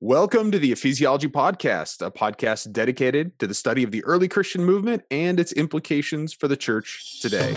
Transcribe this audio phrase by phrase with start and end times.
[0.00, 4.64] Welcome to the Ephesiology Podcast, a podcast dedicated to the study of the early Christian
[4.64, 7.54] movement and its implications for the church today.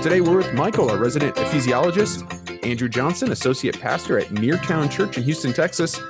[0.00, 5.24] Today we're with Michael, our resident ecclesiologist, Andrew Johnson, associate pastor at Neartown Church in
[5.24, 6.00] Houston, Texas,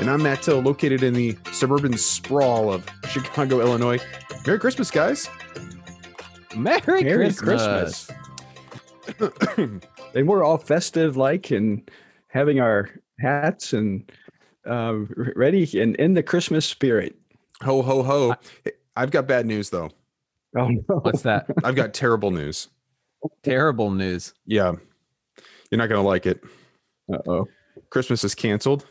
[0.00, 4.00] and I'm Matt Till, located in the suburban sprawl of Chicago, Illinois.
[4.46, 5.28] Merry Christmas, guys.
[6.54, 8.08] Merry, Merry Christmas.
[9.56, 11.90] and we're all festive like and
[12.28, 12.88] having our
[13.18, 14.08] hats and
[14.64, 17.16] uh, ready and in the Christmas spirit.
[17.62, 18.36] Ho, ho, ho.
[18.94, 19.90] I've got bad news, though.
[20.56, 21.00] Oh no!
[21.00, 21.46] What's that?
[21.64, 22.68] I've got terrible news.
[23.42, 24.32] Terrible news.
[24.46, 24.74] Yeah.
[25.72, 26.40] You're not going to like it.
[27.12, 27.48] Uh oh.
[27.90, 28.86] Christmas is canceled.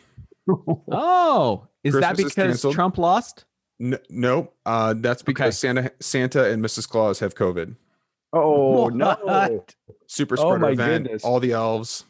[0.91, 2.75] Oh, is that Christmas is because canceled.
[2.75, 3.45] Trump lost?
[3.81, 5.73] N- no, uh, that's because Okay.
[5.81, 6.87] Santa, Santa and Mrs.
[6.87, 7.75] Claus have COVID.
[8.33, 9.17] Oh no!
[9.21, 9.75] What?
[10.07, 11.03] Super Oh, spreader my event.
[11.05, 11.23] goodness.
[11.23, 12.05] All the elves.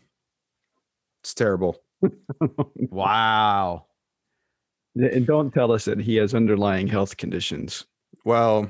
[1.24, 1.82] It's terrible.
[2.92, 3.86] Wow.
[4.96, 7.86] And don't tell us that he has underlying health conditions.
[8.24, 8.70] Well,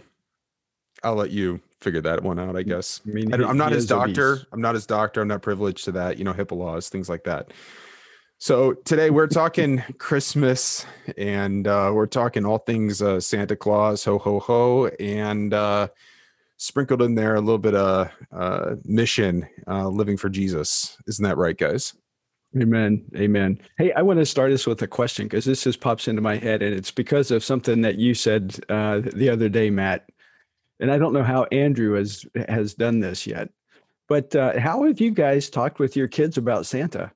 [1.04, 3.02] I'll let you figure that one out, I guess.
[3.06, 4.34] I mean, I don't, he- I'm not his doctor.
[4.34, 4.46] obese.
[4.52, 5.22] I'm not his doctor.
[5.22, 6.18] I'm not privileged to that.
[6.18, 7.52] You know, HIPAA laws, things like that.
[8.38, 10.86] So today we're talking Christmas
[11.18, 15.88] and uh, we're talking all things uh, Santa Claus, ho ho ho, and uh,
[16.58, 20.98] sprinkled in there a little bit of uh, mission, uh, living for Jesus.
[21.08, 21.94] Isn't that right, guys?
[22.58, 23.06] Amen.
[23.16, 23.60] Amen.
[23.78, 26.36] Hey, I want to start us with a question because this just pops into my
[26.36, 30.10] head, and it's because of something that you said uh, the other day, Matt.
[30.82, 33.50] And I don't know how Andrew has has done this yet,
[34.10, 37.12] but uh, how have you guys talked with your kids about Santa?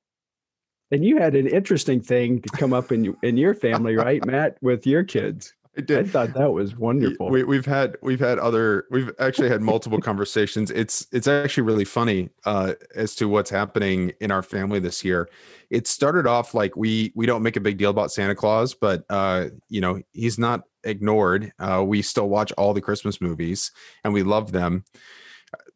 [0.92, 4.58] And you had an interesting thing to come up in in your family, right, Matt,
[4.62, 5.54] with your kids?
[5.78, 6.00] I did.
[6.00, 7.30] I thought that was wonderful.
[7.30, 10.72] We, we've had we've had other we've actually had multiple conversations.
[10.72, 15.30] It's it's actually really funny uh, as to what's happening in our family this year.
[15.70, 19.06] It started off like we we don't make a big deal about Santa Claus, but
[19.10, 21.54] uh, you know he's not ignored.
[21.60, 23.72] Uh, we still watch all the Christmas movies
[24.04, 24.84] and we love them.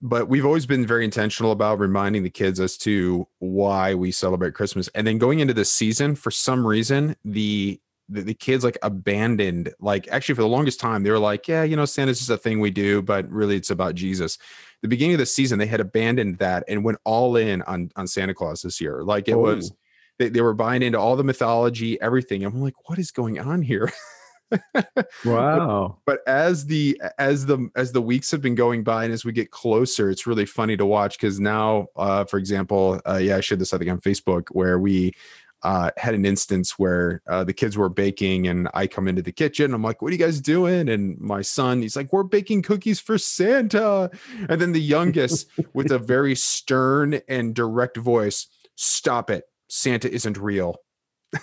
[0.06, 4.54] But we've always been very intentional about reminding the kids as to why we celebrate
[4.54, 4.90] Christmas.
[4.96, 9.74] And then going into this season, for some reason, the the, the kids like abandoned
[9.80, 12.38] like actually for the longest time they were like yeah you know santa's just a
[12.38, 14.38] thing we do but really it's about jesus
[14.82, 18.06] the beginning of the season they had abandoned that and went all in on on
[18.06, 19.76] santa claus this year like it was Oh.
[20.20, 23.62] they, they were buying into all the mythology everything i'm like what is going on
[23.62, 23.90] here
[25.26, 25.98] wow.
[26.06, 29.32] but as the as the as the weeks have been going by and as we
[29.32, 33.42] get closer it's really funny to watch because now uh for example uh yeah i
[33.42, 35.12] shared this i think on facebook where we
[35.64, 39.32] uh had an instance where uh the kids were baking and i come into the
[39.32, 40.90] kitchen i'm like what are you guys doing?
[40.90, 44.12] And my son he's like we're baking cookies for santa.
[44.50, 49.46] And then the youngest with a very stern and direct voice stop it.
[49.70, 50.78] Santa isn't real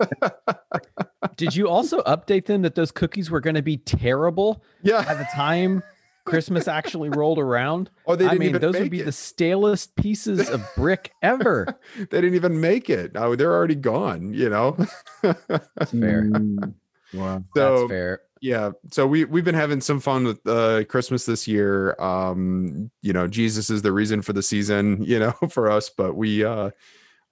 [1.36, 5.04] Did you also update them that those cookies were going to be terrible Yeah.
[5.04, 5.82] by yeah the time
[6.24, 7.90] Christmas actually rolled around?
[8.06, 9.04] oh they I didn't mean, even those make would be it.
[9.06, 11.78] the stalest pieces of brick ever.
[11.96, 13.12] they didn't even make it.
[13.14, 14.76] Oh, they're already gone, you know.
[15.22, 16.24] That's fair.
[16.24, 16.74] Mm,
[17.14, 17.42] wow.
[17.56, 18.20] so That's fair.
[18.40, 21.96] yeah, so we we've been having some fun with uh Christmas this year.
[22.00, 26.14] Um, you know, Jesus is the reason for the season, you know, for us, but
[26.14, 26.70] we uh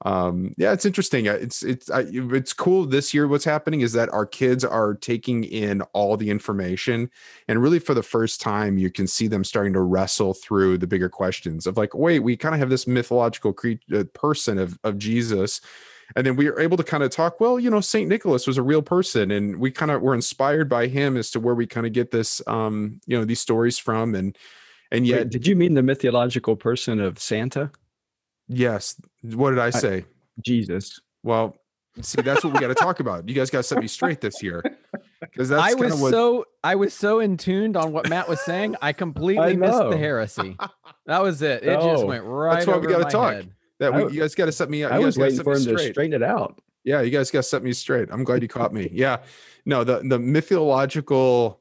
[0.04, 3.94] um yeah it's interesting Uh, it's it's I, it's cool this year what's happening is
[3.94, 7.10] that our kids are taking in all the information
[7.48, 10.86] and really for the first time you can see them starting to wrestle through the
[10.86, 14.78] bigger questions of like wait we kind of have this mythological cre- uh, person of
[14.84, 15.62] of jesus
[16.14, 18.58] and then we are able to kind of talk well you know saint nicholas was
[18.58, 21.66] a real person and we kind of were inspired by him as to where we
[21.66, 24.36] kind of get this um you know these stories from and
[24.92, 27.70] and yet Wait, did you mean the mythological person of Santa?
[28.48, 30.04] Yes what did i say
[30.44, 31.00] Jesus.
[31.22, 31.56] well
[32.02, 34.20] see that's what we got to talk about you guys got to set me straight
[34.20, 34.62] this year
[35.20, 38.40] because that's I was what so I was so in tuned on what Matt was
[38.40, 38.76] saying.
[38.82, 40.56] I completely missed the heresy.
[41.06, 41.62] That was it.
[41.62, 42.06] It just Oh.
[42.06, 42.56] went right.
[42.56, 43.32] That's why we gotta talk.
[43.34, 43.50] head.
[43.78, 45.54] that I- we, you guys got to set me up I you was waiting for
[45.54, 45.92] me him to straight.
[45.94, 46.60] straighten it out.
[46.84, 48.08] Yeah, you guys got to set me straight.
[48.12, 48.90] I'm glad you caught me.
[48.92, 49.18] Yeah.
[49.64, 51.60] No, the the mythological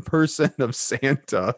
[0.04, 1.54] person of Santa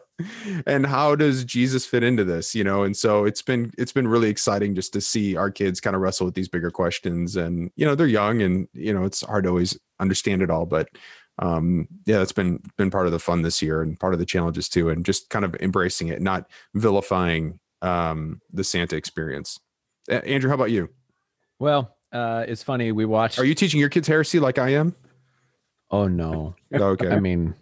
[0.65, 2.83] and how does Jesus fit into this, you know?
[2.83, 6.01] And so it's been it's been really exciting just to see our kids kind of
[6.01, 9.43] wrestle with these bigger questions and you know, they're young and you know, it's hard
[9.43, 10.89] to always understand it all, but
[11.39, 14.25] um yeah, that's been been part of the fun this year and part of the
[14.25, 19.59] challenges too and just kind of embracing it, not vilifying um the Santa experience.
[20.09, 20.89] Andrew, how about you?
[21.59, 22.91] Well, uh, it's funny.
[22.91, 23.39] We watched.
[23.39, 24.95] Are you teaching your kids heresy like I am?
[25.91, 26.55] Oh no.
[26.73, 27.09] Okay.
[27.09, 27.55] I mean,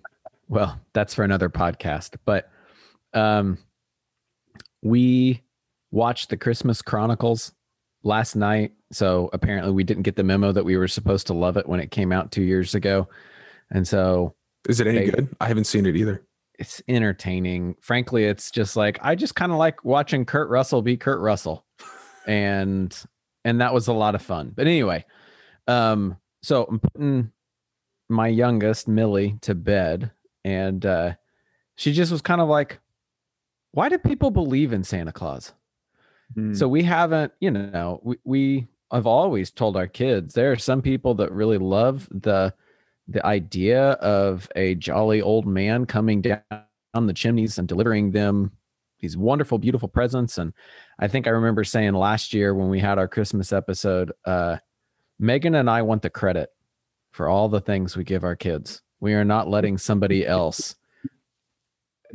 [0.47, 2.15] well, that's for another podcast.
[2.25, 2.49] But
[3.13, 3.57] um,
[4.81, 5.41] we
[5.91, 7.53] watched the Christmas Chronicles
[8.03, 8.73] last night.
[8.91, 11.79] So apparently, we didn't get the memo that we were supposed to love it when
[11.79, 13.07] it came out two years ago.
[13.71, 14.35] And so
[14.69, 15.35] Is it any They- good?
[15.41, 16.21] I haven't seen it either.
[16.59, 17.75] it's entertaining.
[17.81, 21.65] Frankly, it's just like I just kind of like watching Kurt Russell be Kurt Russell.
[22.27, 22.95] And
[23.43, 24.51] and that was a lot of fun.
[24.55, 25.05] But anyway,
[25.67, 27.31] um so I'm putting
[28.09, 30.11] my youngest Millie to bed
[30.43, 31.13] and uh
[31.75, 32.79] she just was kind of like
[33.71, 35.51] why do people believe in Santa Claus?
[36.35, 36.53] Hmm.
[36.53, 40.81] So we haven't, you know, we, we have always told our kids there are some
[40.81, 42.53] people that really love the
[43.07, 46.37] the idea of a jolly old man coming down
[46.93, 48.51] the chimneys and delivering them
[49.01, 50.37] these wonderful, beautiful presents.
[50.37, 50.53] And
[50.99, 54.57] I think I remember saying last year when we had our Christmas episode, uh,
[55.19, 56.49] Megan and I want the credit
[57.11, 58.81] for all the things we give our kids.
[59.03, 60.75] We are not letting somebody else.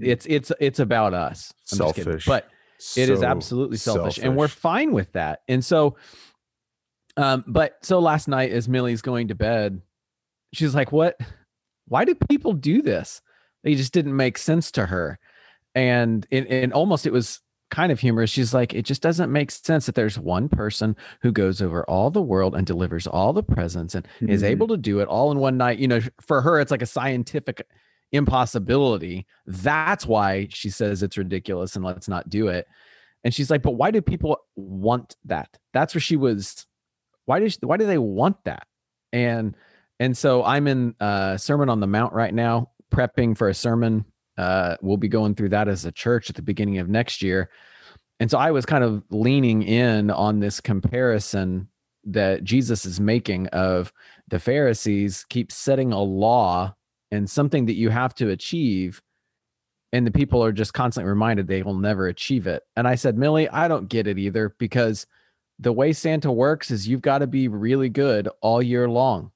[0.00, 1.52] It's it's it's about us.
[1.72, 2.04] I'm just kidding.
[2.04, 2.26] Selfish.
[2.26, 2.48] But
[2.96, 5.96] it is So absolutely selfish, and we're fine with that and so
[7.16, 9.82] um but so last night as millie's going to bed
[10.54, 11.18] she's like what
[11.88, 13.20] why do people do this
[13.64, 15.18] it just didn't make sense to her
[15.74, 17.40] and it, and almost it was
[17.70, 21.30] kind of humorous she's like it just doesn't make sense that there's one person who
[21.30, 24.46] goes over all the world and delivers all the presents and is Mhm.
[24.46, 26.86] able to do it all in one night you know for her it's like a
[26.86, 27.66] scientific
[28.12, 32.66] impossibility that's why she says it's ridiculous and let's not do it
[33.24, 35.48] and she's like, but why do people want that?
[35.74, 36.64] That's where she was.
[37.24, 38.64] Why did she, why do they want that?
[39.12, 39.56] And
[39.98, 44.04] and so I'm in uh Sermon on the Mount right now, prepping for a sermon.
[44.38, 47.50] Uh, we'll be going through that as a church at the beginning of next year.
[48.20, 51.68] And so I was kind of leaning in on this comparison
[52.04, 53.92] that Jesus is making of
[54.28, 56.74] the Pharisees keep setting a law
[57.10, 59.02] and something that you have to achieve
[59.92, 62.62] and the people are just constantly reminded they will never achieve it.
[62.76, 65.06] And I said, Millie, I don't get it either because
[65.58, 69.32] the way Santa works is you've got to be really good all year long.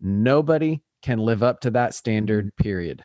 [0.00, 3.04] Nobody can live up to that standard, period.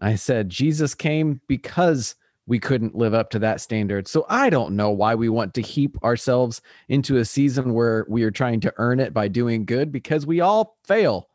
[0.00, 4.06] I said, Jesus came because we couldn't live up to that standard.
[4.06, 8.22] So I don't know why we want to heap ourselves into a season where we
[8.22, 11.28] are trying to earn it by doing good because we all fail.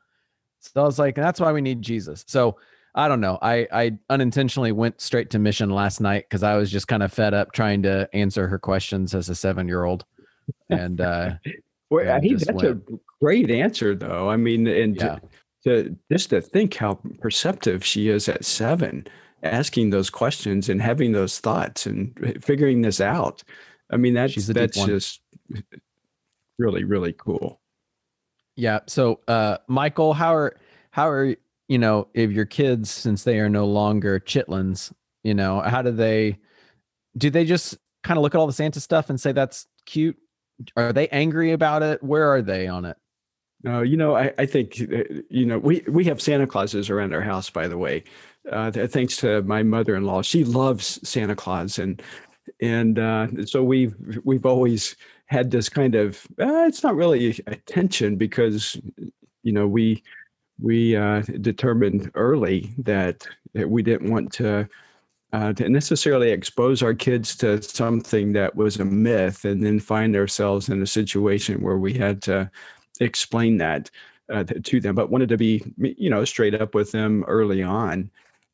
[0.60, 2.26] So I was like, that's why we need Jesus.
[2.28, 2.58] So
[2.94, 3.40] I don't know.
[3.42, 7.14] I I unintentionally went straight to mission last night because I was just kind of
[7.14, 10.06] fed up trying to answer her questions as a seven year old.
[10.70, 11.32] And uh
[11.90, 12.80] Well, I just that's a
[13.20, 14.30] great answer, though.
[14.30, 15.18] I mean, and yeah,
[15.70, 19.08] to, just to think how perceptive she is at seven,
[19.44, 23.44] asking those questions and having those thoughts and figuring this out.
[23.92, 25.22] I mean, that's She's a that's just
[26.58, 27.62] really really cool.
[28.56, 28.80] yeah.
[28.88, 30.58] So uh Michael, how are
[30.92, 31.36] how are
[31.70, 34.92] you know, if your kids, since they are no longer chitlins,
[35.24, 36.38] you know, how do they
[37.18, 40.18] do they just kind of look at all the Santa stuff and say that's cute?
[40.76, 42.04] Are they angry about it?
[42.04, 42.98] Where are they on it?
[43.64, 47.14] No, you know, I, I think uh, you know we we have Santa Clauses around
[47.14, 47.50] our house.
[47.50, 48.04] By the way,
[48.52, 52.02] uh, th- thanks to my mother-in-law, she loves Santa Claus, and
[52.62, 54.96] and uh, so we've we've always
[55.26, 58.80] had this kind of uh, it's not really a tension because
[59.44, 60.04] you know we
[60.62, 64.68] we uh, determined early that, that we didn't want to
[65.32, 70.16] uh, to necessarily expose our kids to something that was a myth and then find
[70.16, 72.50] ourselves in a situation where we had to
[73.00, 73.90] explain that
[74.32, 78.10] uh, to them but wanted to be you know straight up with them early on.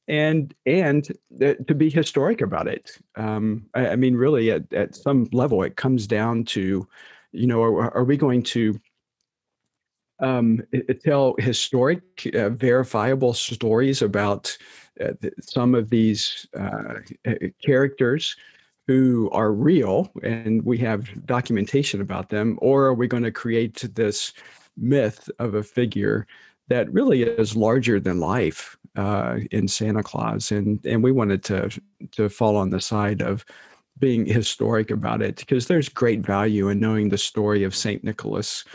[0.07, 1.07] And and
[1.39, 2.97] th- to be historic about it.
[3.15, 6.87] Um, I, I mean really at, at some level it comes down to
[7.31, 8.79] you know are, are we going to
[10.19, 10.61] um,
[11.03, 12.01] tell historic,
[12.33, 14.57] uh, verifiable stories about
[15.01, 15.11] uh,
[15.41, 17.33] some of these uh, uh,
[17.63, 18.35] characters
[18.87, 23.83] who are real and we have documentation about them, or are we going to create
[23.95, 24.33] this
[24.77, 26.27] myth of a figure
[26.67, 30.51] that really is larger than life uh, in Santa Claus?
[30.51, 31.69] And and we wanted to
[32.11, 33.45] to fall on the side of
[33.97, 38.65] being historic about it because there's great value in knowing the story of Saint Nicholas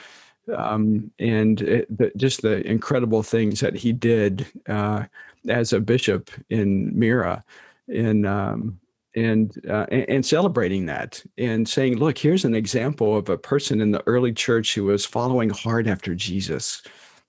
[0.56, 5.04] um, and it, the, just the incredible things that he did uh,
[5.48, 7.44] as a bishop in Myra,
[7.88, 8.79] in um,
[9.16, 13.90] and, uh, and celebrating that and saying, look, here's an example of a person in
[13.90, 16.82] the early church who was following hard after Jesus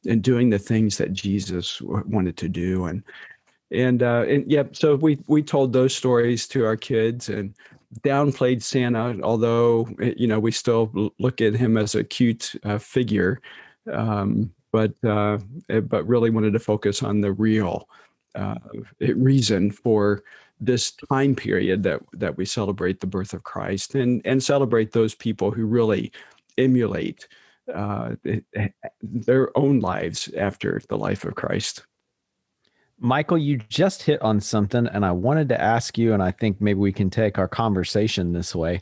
[0.08, 3.04] and doing the things that Jesus wanted to do, and
[3.72, 7.54] and uh, and yeah, so we we told those stories to our kids and
[8.02, 12.78] downplayed Santa, although eh, you know we still look at him as a cute uh,
[12.78, 13.42] figure,
[13.92, 15.38] um, but uh,
[15.70, 17.88] eh, but really wanted to focus on the real
[18.36, 18.56] uh,
[19.00, 20.24] reason for
[20.62, 25.16] this time period that that we celebrate the birth of Christ and and celebrate those
[25.16, 26.12] people who really
[26.58, 27.28] emulate
[27.74, 28.16] uh,
[29.02, 31.86] their own lives after the life of Christ.
[33.00, 36.62] Michael, you just hit on something, and I wanted to ask you, and I think
[36.62, 38.82] maybe we can take our conversation this way.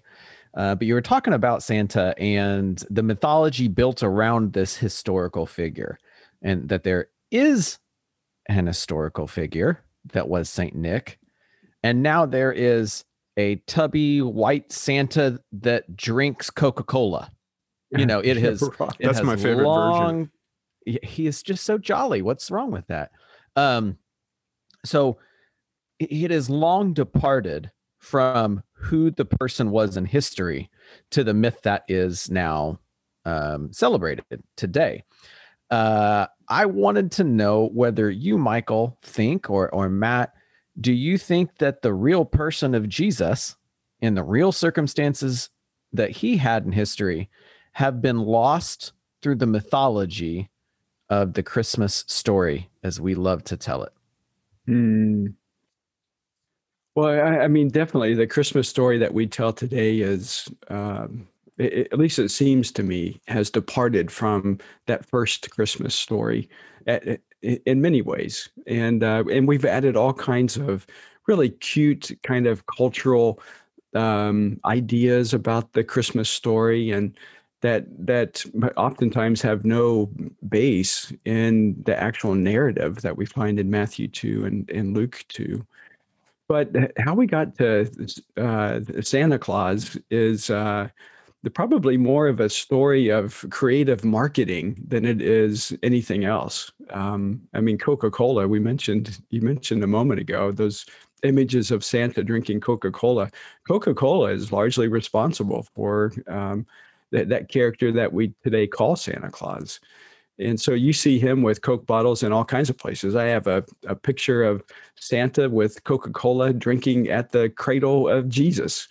[0.56, 5.98] Uh, but you were talking about Santa and the mythology built around this historical figure,
[6.42, 7.80] and that there is
[8.48, 11.19] an historical figure that was Saint Nick,
[11.84, 13.06] and now there is
[13.38, 17.32] a tubby white Santa that drinks Coca Cola.
[17.92, 18.62] You know, it has.
[18.62, 20.30] it That's has my favorite long,
[20.86, 21.00] version.
[21.04, 22.22] He is just so jolly.
[22.22, 23.12] What's wrong with that?
[23.56, 23.98] Um,
[24.86, 25.18] so
[26.00, 30.70] it is long departed from who the person was in history
[31.12, 32.80] to the myth that is now
[33.26, 34.24] um, celebrated
[34.56, 35.04] today.
[35.70, 40.34] Uh, I wanted to know whether you, Michael, think or or Matt,
[40.80, 43.56] do you think that the real person of Jesus
[44.02, 45.50] in the real circumstances
[45.92, 47.30] that he had in history
[47.74, 50.50] have been lost through the mythology
[51.10, 53.94] of the Christmas story as we love to tell it?
[54.68, 55.28] Hmm.
[56.96, 61.88] Well, I, I, mean, definitely the Christmas story that we tell today is, um, it,
[61.92, 66.50] at least it seems to me, has departed from that first Christmas story
[66.88, 70.86] at, in many ways, and uh, and we've added all kinds of
[71.28, 73.40] really cute kind of cultural
[73.94, 77.18] um, ideas about the Christmas story and
[77.62, 78.46] that that
[78.78, 80.10] oftentimes have no
[80.48, 85.66] base in the actual narrative that we find in Matthew 2 and, and Luke 2.
[86.48, 87.88] But how we got to
[88.38, 90.88] uh, Santa Claus is uh,
[91.54, 96.72] probably more of a story of creative marketing than it is anything else.
[96.90, 100.86] Um, I mean, Coca-Cola, we mentioned, you mentioned a moment ago, those
[101.24, 103.30] images of Santa drinking Coca-Cola.
[103.68, 106.66] Coca-Cola is largely responsible for um,
[107.12, 109.80] that, that character that we today call Santa Claus.
[110.40, 113.16] And so you see him with Coke bottles in all kinds of places.
[113.16, 114.64] I have a, a picture of
[114.96, 118.88] Santa with Coca Cola drinking at the cradle of Jesus.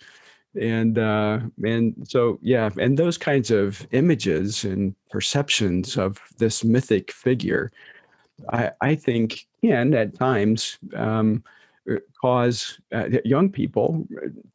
[0.59, 7.11] And uh, and so yeah, and those kinds of images and perceptions of this mythic
[7.11, 7.71] figure,
[8.51, 11.43] I, I think can at times um,
[12.19, 14.07] cause uh, young people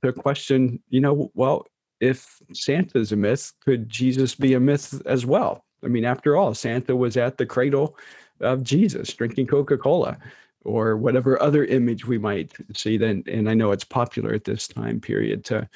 [0.03, 1.67] to question, you know, well,
[2.01, 5.65] if Santa's a myth, could Jesus be a myth as well?
[5.85, 7.97] I mean, after all, Santa was at the cradle
[8.41, 10.19] of Jesus drinking Coca Cola
[10.65, 12.97] or whatever other image we might see.
[12.97, 15.69] Then, and I know it's popular at this time period to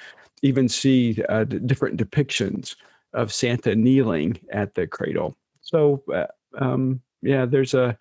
[0.42, 2.76] even see uh, different depictions
[3.14, 5.36] of Santa kneeling at the cradle.
[5.60, 6.26] So, uh,
[6.58, 7.96] um, yeah, there's a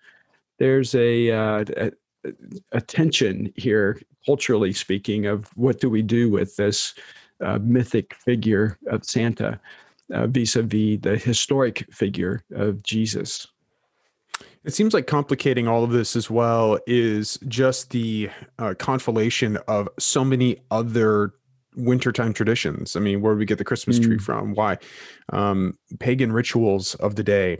[0.58, 1.92] there's a, uh, a,
[2.72, 6.94] a tension here, culturally speaking, of what do we do with this
[7.44, 9.60] uh, mythic figure of Santa
[10.10, 13.46] vis a vis the historic figure of Jesus.
[14.64, 19.88] It seems like complicating all of this as well is just the uh, conflation of
[19.98, 21.32] so many other
[21.76, 22.96] wintertime traditions.
[22.96, 24.20] I mean, where do we get the Christmas tree mm.
[24.20, 24.54] from?
[24.54, 24.78] Why?
[25.32, 27.58] Um, pagan rituals of the day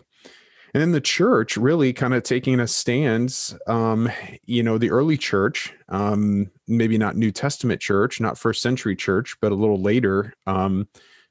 [0.74, 4.10] and then the church really kind of taking a stance um,
[4.44, 9.36] you know the early church um, maybe not new testament church not first century church
[9.40, 10.86] but a little later um,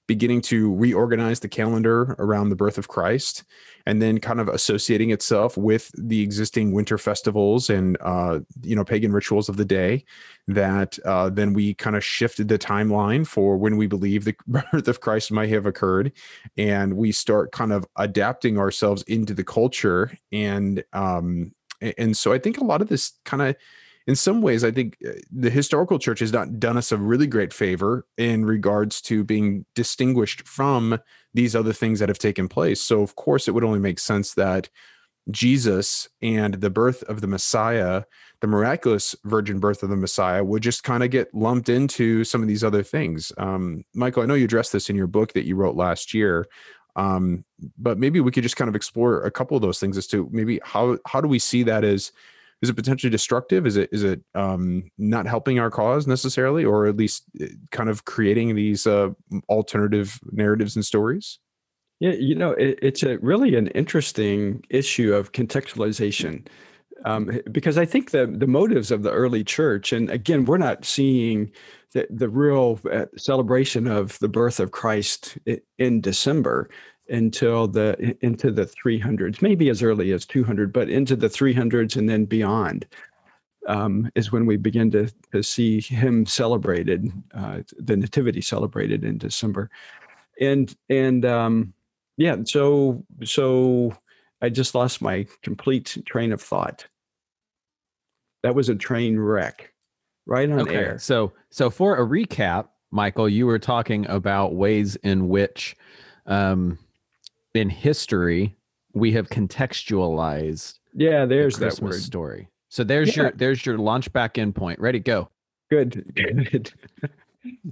[0.08, 3.44] beginning to reorganize the calendar around the birth of Christ
[3.86, 8.84] and then kind of associating itself with the existing winter festivals and uh, you know
[8.84, 10.04] pagan rituals of the day
[10.48, 14.88] that uh, then we kind of shifted the timeline for when we believe the birth
[14.88, 16.12] of Christ might have occurred.
[16.58, 21.54] And we start kind of adapting ourselves into the culture and um,
[21.98, 23.56] and so I think a lot of this kind of
[24.08, 27.28] in some ways, I think uh, the historical church has not done us a really
[27.28, 31.00] great favor in regards to being distinguished from
[31.34, 32.82] these other things that have taken place.
[32.82, 34.70] So, of course, it would only make sense that
[35.30, 38.04] Jesus and the birth of the Messiah,
[38.40, 42.42] the miraculous virgin birth of the Messiah, would just kind of get lumped into some
[42.42, 43.34] of these other things.
[43.38, 46.48] Um, Michael, I know you addressed this in your book that you wrote last year.
[46.96, 47.44] Um,
[47.78, 50.28] but maybe we could just kind of explore a couple of those things as to
[50.32, 52.12] maybe how how do we see that as
[52.62, 53.68] is it potentially destructive?
[53.68, 57.90] Is it is it um, not helping our cause necessarily or at least eh, kind
[57.90, 59.10] of creating these uh,
[59.50, 61.40] alternative narratives and stories?
[62.00, 66.48] Yeah you know it, it's a really an interesting issue of contextualization
[67.06, 70.86] um, because i think the the motives of the early church and again we're not
[70.86, 71.52] seeing
[71.94, 75.38] the, the real uh, celebration of the birth of christ
[75.80, 76.70] in december
[77.10, 82.10] until the into the 300s maybe as early as 200 but into the 300s and
[82.10, 82.86] then beyond
[83.68, 89.18] um, is when we begin to, to see him celebrated, uh, the nativity celebrated in
[89.18, 89.70] December.
[90.40, 91.74] And, and um,
[92.16, 93.94] yeah, so, so
[94.42, 96.88] I just lost my complete train of thought.
[98.44, 99.74] That was a train wreck
[100.26, 100.76] right on Okay.
[100.76, 101.00] air.
[101.00, 105.76] So so for a recap, Michael, you were talking about ways in which
[106.28, 106.78] um
[107.58, 108.56] in history
[108.94, 111.94] we have contextualized Yeah, the there's that word.
[111.96, 112.48] story.
[112.70, 113.24] So there's Yeah.
[113.24, 114.80] your there's your launch back in point.
[114.80, 115.30] Ready, go.
[115.70, 116.12] Good.
[116.16, 116.72] Good.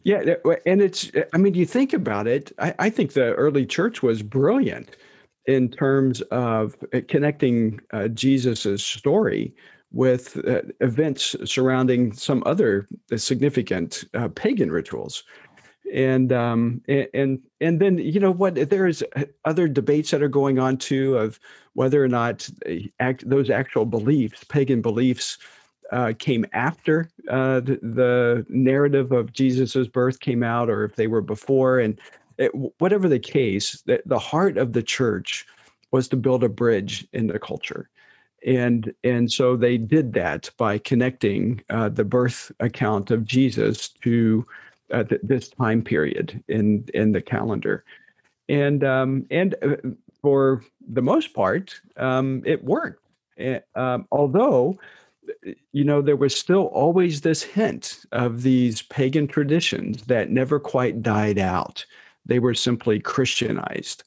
[0.03, 0.35] yeah.
[0.65, 4.21] And it's, I mean, you think about it, I, I think the early church was
[4.21, 4.97] brilliant
[5.45, 9.53] in terms of uh, connecting uh, Jesus's story
[9.91, 15.23] with uh, events surrounding some other significant uh, pagan rituals.
[15.93, 18.55] And um, and and then you know what?
[18.69, 19.03] There's
[19.45, 21.39] other debates that are going on too of
[21.73, 25.37] whether or not uh, act, those actual beliefs, pagan beliefs,
[25.91, 31.07] uh, came after uh, the, the narrative of Jesus's birth came out, or if they
[31.07, 31.79] were before.
[31.79, 31.99] And
[32.37, 35.45] it, whatever the case, the, the heart of the church
[35.91, 37.89] was to build a bridge in the culture.
[38.45, 44.45] And, and so they did that by connecting uh, the birth account of Jesus to
[44.91, 47.83] uh, th- this time period in, in the calendar.
[48.49, 49.75] And, um, and uh,
[50.21, 53.01] for the most part, um, it worked.
[53.37, 54.79] Eh, um, although
[55.71, 61.01] you know, there was still always this hint of these pagan traditions that never quite
[61.01, 61.85] died out.
[62.25, 64.03] They were simply Christianized.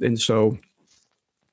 [0.00, 0.58] And so,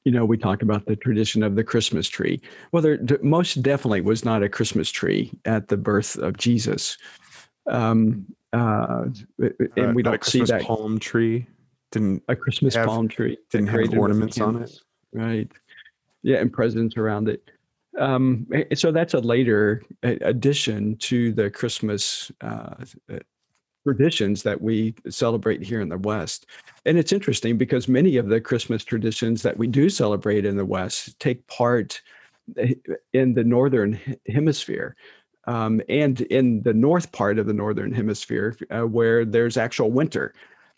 [0.03, 2.41] you know, we talk about the tradition of the Christmas tree.
[2.71, 6.97] Well, there most definitely was not a Christmas tree at the birth of Jesus.
[7.69, 9.05] Um, uh,
[9.39, 11.47] and Uh, we not a don't see that palm tree.
[11.91, 13.37] Didn't a Christmas have- palm tree.
[13.51, 14.79] didn't have ornaments on it.
[15.13, 15.51] Right.
[16.21, 17.49] Yeah, and presents around it.
[17.97, 22.75] Um, so that's a later addition to the Christmas uh,
[23.11, 23.19] uh,
[23.85, 26.45] traditions that we celebrate here in the West.
[26.85, 30.65] And it's interesting because many of the Christmas traditions that we do celebrate in the
[30.65, 32.01] West take part
[32.57, 32.75] eh,
[33.13, 34.95] in the Northern Hemisphere.
[35.49, 40.33] Um, and in the north part of the Northern Hemisphere, uh, where there's actual winter.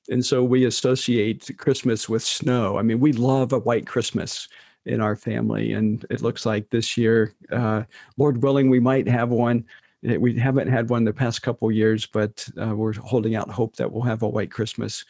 [0.09, 2.77] And so we associate Christmas with snow.
[2.77, 4.47] I mean, we love a white Christmas
[4.85, 5.73] in our family.
[5.73, 7.83] And it looks like this year, uh,
[8.17, 9.65] Lord willing, we might have one.
[10.05, 13.75] Eh, We haven't had one the past couple years, but uh, we're holding out hope
[13.75, 15.03] that we'll have a white Christmas.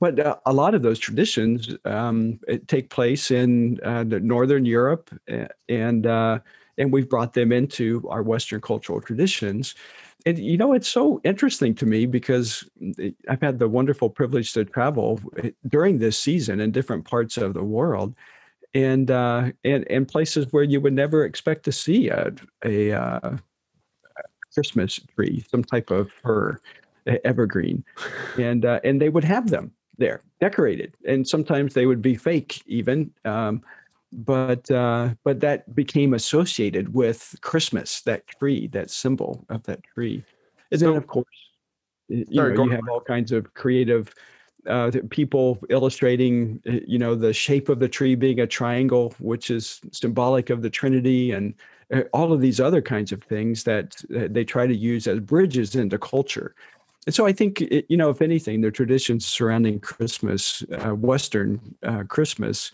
[0.00, 5.46] But uh, a lot of those traditions um, take place in uh, Northern Europe, eh,
[5.68, 6.38] and uh,
[6.78, 9.74] and we've brought them into our Western cultural traditions.
[10.26, 12.64] And you know, it's so interesting to me because
[12.98, 15.20] eh, I've had the wonderful privilege to travel
[15.68, 18.14] during this season in different parts of the world,
[18.72, 22.32] and uh, and and places where you would never expect to see a
[22.64, 23.36] a uh,
[24.52, 26.58] Christmas tree, some type of fir,
[27.24, 27.84] evergreen,
[28.38, 32.62] and uh, and they would have them there decorated, and sometimes they would be fake
[32.66, 33.10] even.
[33.24, 33.62] Um,
[34.14, 40.24] but uh, but that became associated with Christmas, that tree, that symbol of that tree,
[40.70, 41.26] and So- then of course,
[42.08, 44.14] you Sorry, know, you have all kinds of creative
[44.66, 49.50] uh, people illustrating, uh, you know, the shape of the tree being a triangle, which
[49.50, 51.54] is symbolic of the Trinity, and
[51.92, 55.74] uh, all of these other kinds of things that they try to use as bridges
[55.74, 56.54] into culture.
[57.06, 61.60] And so I think, it, you know, if anything, the traditions surrounding Christmas, uh, Western
[61.82, 62.72] uh, Christmas,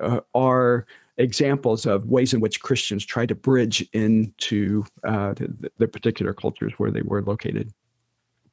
[0.00, 5.88] uh, are examples of ways in which Christians try to bridge into uh, the, the
[5.88, 7.72] particular cultures where they were located.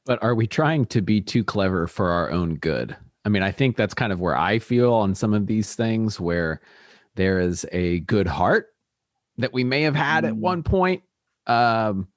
[0.04, 2.96] But are we trying to be too clever for our own good?
[3.24, 6.18] I mean, I think that's kind of where I feel on some of these things
[6.18, 6.60] where
[7.14, 8.68] there is a good heart
[9.38, 10.38] that we may have had at Mm.
[10.38, 11.02] one point.
[11.46, 12.08] Um,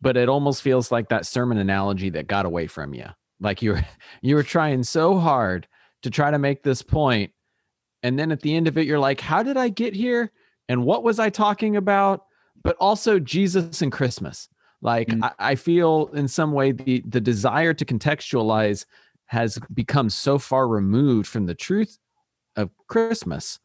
[0.00, 3.06] but it almost feels like that sermon analogy that got away from you.
[3.40, 3.82] Like you're
[4.22, 5.66] you were trying so hard
[6.02, 7.32] to try to make this point,
[8.02, 10.32] and then at the end of it, you're like, "How did I get here?
[10.68, 12.24] And what was I talking about?"
[12.62, 14.48] But also Jesus and Christmas.
[14.80, 15.24] Like Mm.
[15.24, 18.86] I, I feel in some way the the desire to contextualize
[19.26, 21.98] has become so far removed from the truth
[22.56, 23.58] of Christmas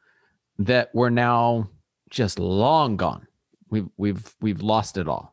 [0.60, 1.70] that we're now
[2.10, 3.28] just long gone.
[3.70, 5.33] We've we've we've lost it all.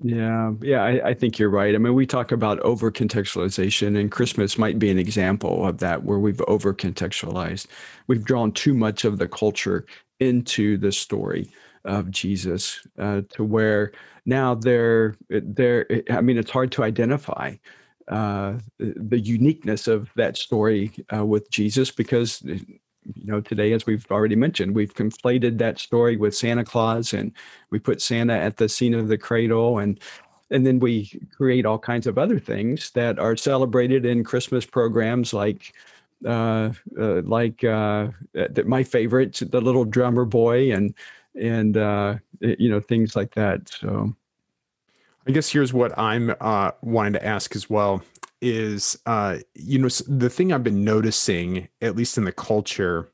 [0.00, 1.74] Yeah, yeah, I, I think you're right.
[1.74, 6.04] I mean, we talk about over contextualization, and Christmas might be an example of that,
[6.04, 7.66] where we've over contextualized.
[8.06, 9.86] We've drawn too much of the culture
[10.20, 11.50] into the story
[11.84, 13.90] of Jesus, uh, to where
[14.24, 15.84] now they're they're.
[16.10, 17.54] I mean, it's hard to identify
[18.06, 22.40] uh, the uniqueness of that story uh, with Jesus because
[23.14, 27.32] you know, today, as we've already mentioned, we've conflated that story with Santa Claus and
[27.70, 30.00] we put Santa at the scene of the cradle and
[30.50, 35.34] and then we create all kinds of other things that are celebrated in Christmas programs
[35.34, 35.74] like
[36.24, 38.08] uh, uh, like uh,
[38.64, 40.94] my favorite, the little drummer boy, and
[41.40, 43.68] and uh, you know things like that.
[43.68, 44.14] So,
[45.26, 48.02] I guess here's what I'm uh, wanting to ask as well
[48.40, 53.12] is uh, you know the thing I've been noticing, at least in the culture,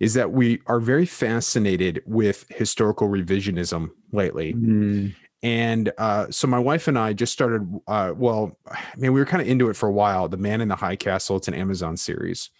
[0.00, 4.54] is that we are very fascinated with historical revisionism lately.
[4.54, 5.14] Mm.
[5.44, 7.68] And uh, so my wife and I just started.
[7.86, 10.28] Uh, well, I mean, we were kind of into it for a while.
[10.28, 11.36] The Man in the High Castle.
[11.36, 12.50] It's an Amazon series.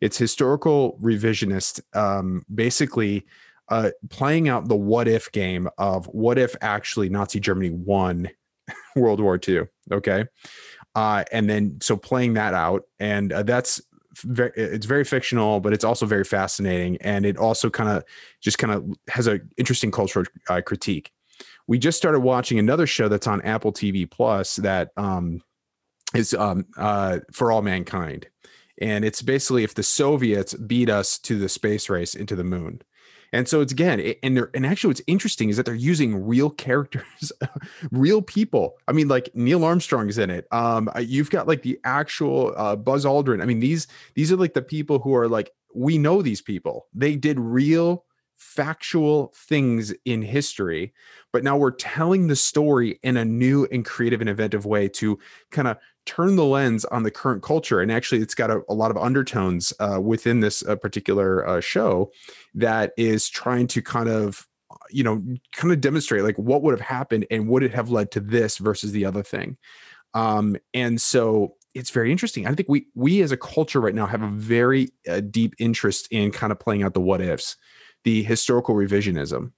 [0.00, 3.24] It's historical revisionist, um, basically
[3.68, 8.28] uh, playing out the what if game of what if actually Nazi Germany won
[8.96, 9.62] World War II.
[9.92, 10.24] Okay,
[10.96, 13.80] uh, and then so playing that out, and uh, that's
[14.24, 18.02] very, it's very fictional, but it's also very fascinating, and it also kind of
[18.40, 21.12] just kind of has a interesting cultural uh, critique
[21.66, 25.42] we just started watching another show that's on Apple TV Plus that um,
[26.14, 28.28] is um, uh, for all mankind,
[28.80, 32.82] and it's basically if the Soviets beat us to the space race into the moon.
[33.32, 36.50] And so it's again, and they're and actually what's interesting is that they're using real
[36.50, 37.32] characters,
[37.90, 38.76] real people.
[38.88, 40.46] I mean, like Neil Armstrong is in it.
[40.52, 43.42] Um, you've got like the actual uh, Buzz Aldrin.
[43.42, 46.86] I mean, these these are like the people who are like we know these people.
[46.94, 48.04] They did real
[48.36, 50.92] factual things in history,
[51.32, 55.18] but now we're telling the story in a new and creative and inventive way to
[55.50, 57.80] kind of turn the lens on the current culture.
[57.80, 61.60] And actually, it's got a, a lot of undertones uh, within this uh, particular uh,
[61.60, 62.10] show
[62.54, 64.46] that is trying to kind of
[64.90, 68.10] you know kind of demonstrate like what would have happened and would it have led
[68.10, 69.56] to this versus the other thing
[70.14, 74.06] um and so it's very interesting i think we we as a culture right now
[74.06, 77.56] have a very uh, deep interest in kind of playing out the what ifs
[78.06, 79.50] the historical revisionism.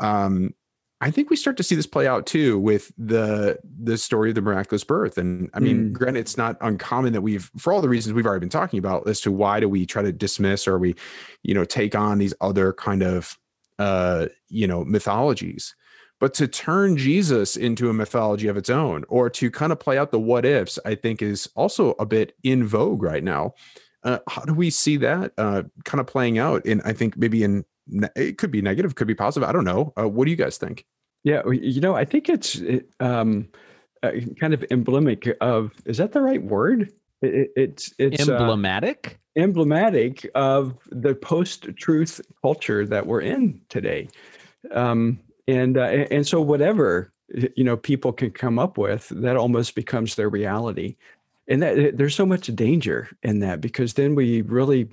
[0.00, 0.52] Um,
[1.00, 4.34] I think we start to see this play out too with the the story of
[4.34, 5.16] the miraculous birth.
[5.16, 5.92] And I mean, mm.
[5.92, 9.06] granted, it's not uncommon that we've, for all the reasons we've already been talking about,
[9.06, 10.96] as to why do we try to dismiss or we,
[11.44, 13.38] you know, take on these other kind of,
[13.78, 15.76] uh, you know, mythologies.
[16.18, 19.98] But to turn Jesus into a mythology of its own, or to kind of play
[19.98, 23.54] out the what ifs, I think is also a bit in vogue right now.
[24.02, 26.64] Uh, how do we see that uh, kind of playing out?
[26.64, 27.64] And I think maybe in
[28.16, 29.48] it could be negative, could be positive.
[29.48, 29.92] I don't know.
[29.98, 30.84] Uh, what do you guys think?
[31.24, 32.60] Yeah, you know, I think it's
[33.00, 33.48] um,
[34.02, 35.72] uh, kind of emblematic of.
[35.84, 36.92] Is that the right word?
[37.22, 39.18] It, it's it's uh, emblematic.
[39.36, 44.08] emblematic of the post-truth culture that we're in today,
[44.72, 47.12] um, and uh, and so whatever
[47.56, 50.96] you know people can come up with, that almost becomes their reality
[51.48, 54.88] and that eh, there's so much danger in that because then we really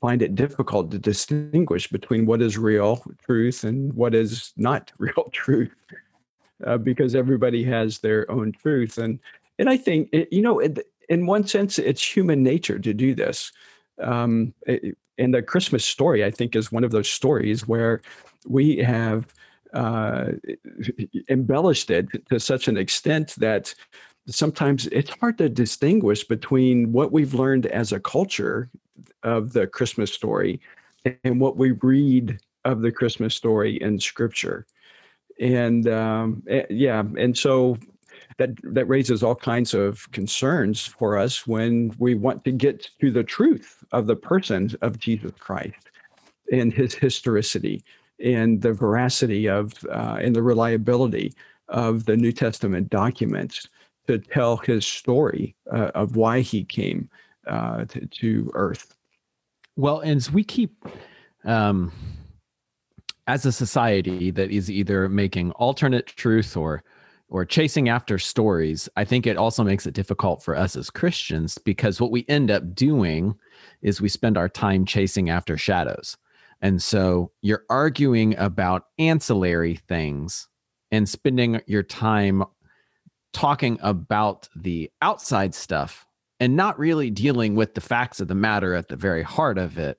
[0.00, 5.30] find it difficult to distinguish between what is real truth and what is not real
[5.32, 5.74] truth
[6.66, 8.98] uh, because everybody has their own truth.
[8.98, 9.18] And
[9.58, 10.60] and i think it, you know
[11.08, 13.52] in one sense it's human nature to do this.
[14.02, 18.02] Um, it, and the christmas story i think is one of those stories where
[18.46, 19.32] we have
[19.72, 20.32] uh,
[21.30, 23.74] embellished it to such an extent that
[24.28, 28.68] sometimes it's hard to distinguish between what we've learned as a culture
[29.22, 30.60] of the Christmas story
[31.24, 34.66] and what we read of the Christmas story in Scripture.
[35.38, 37.78] And um, eh, yeah, and so
[38.38, 43.10] that that raises all kinds of concerns for us when we want to get to
[43.10, 45.90] the truth of the person of Jesus Christ
[46.50, 47.84] and his historicity
[48.22, 51.34] and the veracity of uh, and the reliability
[51.68, 53.68] of the New Testament documents
[54.06, 57.08] to tell his story uh, of why he came
[57.46, 58.96] uh, to, to, Earth.
[59.76, 60.84] Well, and we keep,
[61.44, 61.92] um,
[63.26, 66.82] as a society that is either making alternate truth or
[67.28, 71.58] or chasing after stories, I think it also makes it difficult for us as Christians
[71.58, 73.34] because what we end up doing
[73.82, 76.16] is we spend our time chasing after shadows.
[76.62, 80.48] And so you're arguing about ancillary things
[80.90, 82.44] and spending your time
[83.36, 86.06] talking about the outside stuff
[86.40, 89.76] and not really dealing with the facts of the matter at the very heart of
[89.76, 89.98] it.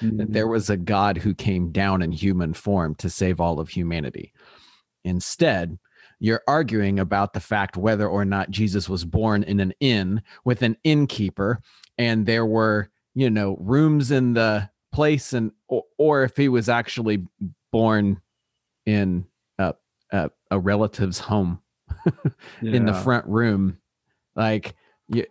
[0.00, 0.16] Mm-hmm.
[0.18, 3.70] that there was a God who came down in human form to save all of
[3.70, 4.32] humanity.
[5.04, 5.78] Instead,
[6.20, 10.62] you're arguing about the fact whether or not Jesus was born in an inn with
[10.62, 11.60] an innkeeper
[11.98, 16.68] and there were, you know, rooms in the place and or, or if he was
[16.68, 17.26] actually
[17.72, 18.20] born
[18.86, 19.26] in
[19.58, 19.74] a,
[20.12, 21.60] a, a relative's home
[22.62, 22.72] yeah.
[22.72, 23.78] in the front room
[24.34, 24.74] like
[25.08, 25.24] you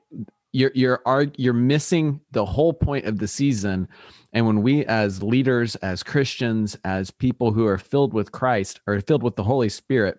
[0.55, 3.87] you're you're are you're missing the whole point of the season
[4.31, 8.99] and when we as leaders as christians as people who are filled with christ or
[9.01, 10.17] filled with the holy spirit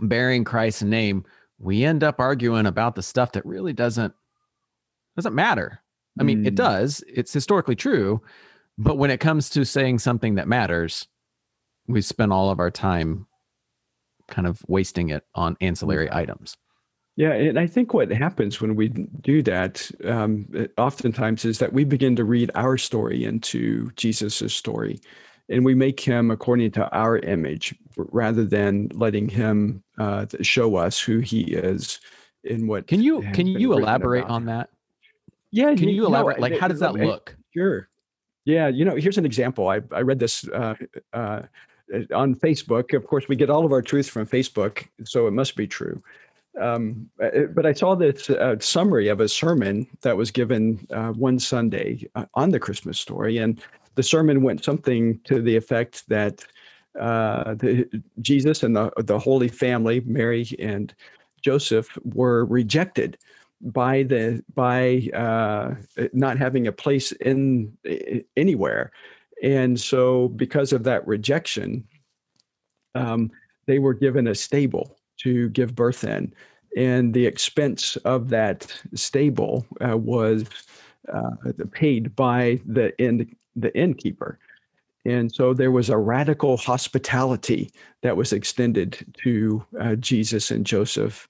[0.00, 1.24] bearing christ's name
[1.58, 4.12] we end up arguing about the stuff that really doesn't
[5.14, 5.80] doesn't matter
[6.18, 6.46] i mean mm.
[6.46, 8.20] it does it's historically true
[8.76, 11.06] but when it comes to saying something that matters
[11.86, 13.26] we spend all of our time
[14.32, 16.14] kind of wasting it on ancillary mm.
[16.14, 16.56] items
[17.16, 21.84] yeah, and I think what happens when we do that, um, oftentimes, is that we
[21.84, 24.98] begin to read our story into Jesus's story,
[25.50, 30.98] and we make him according to our image, rather than letting him uh, show us
[30.98, 32.00] who he is
[32.44, 32.86] in what.
[32.86, 34.70] Can you can you elaborate on that?
[35.50, 36.40] Yeah, can you, elaborate?
[36.40, 37.36] like, how does that look?
[37.54, 37.90] Sure.
[38.46, 39.68] Yeah, you know, here's an example.
[39.68, 40.48] I I read this.
[40.48, 40.76] Uh,
[41.12, 41.42] uh,
[42.14, 45.56] on Facebook, of course, we get all of our truth from Facebook, so it must
[45.56, 46.02] be true.
[46.60, 51.12] Um, uh, but I saw this uh, summary of a sermon that was given uh,
[51.12, 53.60] one Sunday uh, on the Christmas story, and
[53.94, 56.44] the sermon went something to the effect that
[57.00, 57.88] uh, the,
[58.20, 60.94] Jesus and the the Holy Family, Mary and
[61.40, 63.16] Joseph, were rejected
[63.62, 65.74] by the by uh,
[66.12, 67.76] not having a place in
[68.36, 68.92] anywhere,
[69.42, 71.84] and so because of that rejection,
[72.94, 73.30] um,
[73.66, 76.32] they were given a stable to give birth in.
[76.76, 80.44] And the expense of that stable uh, was
[81.12, 81.30] uh,
[81.72, 84.38] paid by the inn, the innkeeper.
[85.04, 87.70] And so there was a radical hospitality
[88.02, 91.28] that was extended to uh, Jesus and Joseph.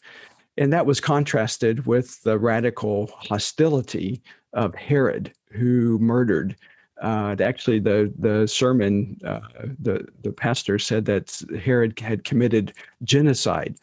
[0.58, 4.22] And that was contrasted with the radical hostility
[4.52, 6.54] of Herod, who murdered
[7.02, 9.40] uh, actually, the the sermon, uh,
[9.80, 13.74] the the pastor said that Herod had committed genocide,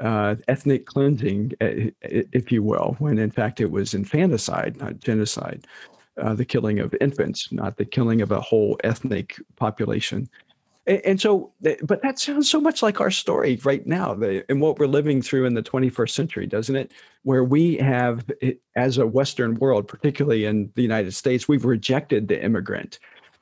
[0.00, 5.68] uh, ethnic cleansing, if you will, when in fact it was infanticide, not genocide,
[6.20, 10.28] uh, the killing of infants, not the killing of a whole ethnic population.
[10.86, 11.50] And, so,
[11.82, 15.22] but that sounds so much like our story right now, the, and what we're living
[15.22, 16.92] through in the 21st century, doesn't it?
[17.22, 18.30] Where we have,
[18.76, 22.98] as a Western world, particularly in the United States, we've rejected the immigrant.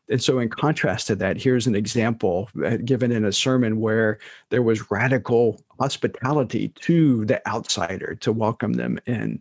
[0.09, 4.19] And so, in contrast to that, here's an example uh, given in a sermon where
[4.51, 9.41] there was radical hospitality to the outsider to welcome them in.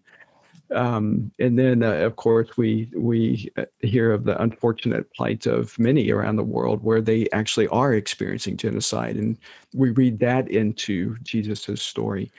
[0.73, 5.77] Um, and then, uh, of course, we we uh, hear of the unfortunate plight of
[5.77, 9.37] many around the world where they actually are experiencing genocide, and
[9.73, 12.31] we read that into Jesus's story.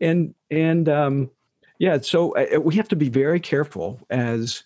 [0.00, 1.30] And and um,
[1.78, 4.64] yeah, so uh, we have to be very careful as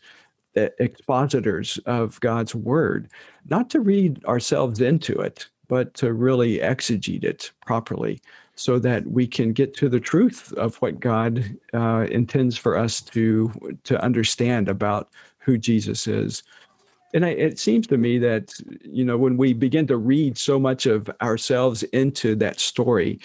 [0.57, 3.09] uh, expositors of God's word,
[3.48, 8.20] not to read ourselves into it, but to really exegete it properly
[8.55, 13.01] so that we can get to the truth of what God uh, intends for us
[13.01, 13.53] to
[13.85, 16.43] to understand about who Jesus is.
[17.15, 20.59] And I, it seems to me that you know when we begin to read so
[20.59, 23.21] much of ourselves into that story,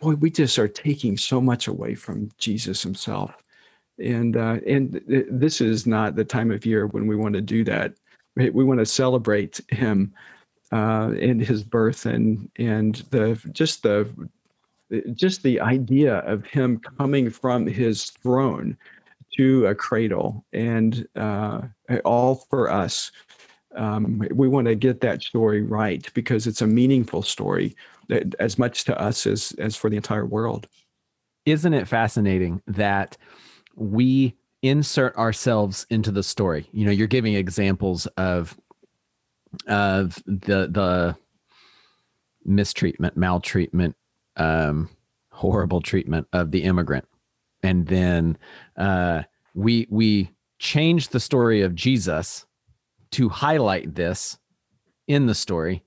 [0.00, 3.34] boy, we just are taking so much away from Jesus Himself.
[3.98, 7.40] And uh, and th- this is not the time of year when we want to
[7.40, 7.94] do that.
[8.34, 10.12] We want to celebrate Him
[10.72, 14.08] uh, in His birth and and the just the
[15.14, 18.76] just the idea of him coming from his throne
[19.36, 21.62] to a cradle and uh,
[22.04, 23.10] all for us.
[23.74, 27.74] Um, we want to get that story right because it's a meaningful story
[28.08, 30.68] that, as much to us as as for the entire world.
[31.46, 33.16] Isn't it fascinating that
[33.74, 36.68] we insert ourselves into the story?
[36.72, 38.58] You know, you're giving examples of
[39.66, 41.16] of the the
[42.44, 43.96] mistreatment, maltreatment,
[44.36, 44.88] um,
[45.30, 47.06] horrible treatment of the immigrant,
[47.62, 48.38] and then
[48.76, 49.22] uh,
[49.54, 52.46] we we change the story of Jesus
[53.12, 54.38] to highlight this
[55.06, 55.82] in the story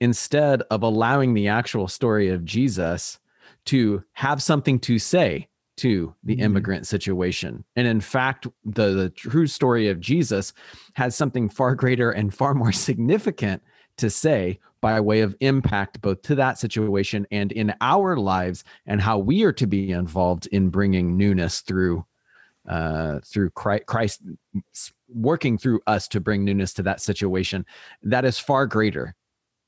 [0.00, 3.18] instead of allowing the actual story of Jesus
[3.66, 6.44] to have something to say to the mm-hmm.
[6.44, 7.64] immigrant situation.
[7.76, 10.52] And in fact, the, the true story of Jesus
[10.94, 13.62] has something far greater and far more significant
[13.98, 19.00] to say by way of impact both to that situation and in our lives and
[19.00, 22.04] how we are to be involved in bringing newness through
[22.68, 24.22] uh, through Christ
[25.08, 27.64] working through us to bring newness to that situation
[28.02, 29.14] that is far greater